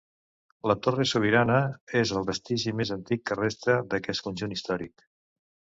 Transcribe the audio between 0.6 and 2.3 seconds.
La torre sobirana és el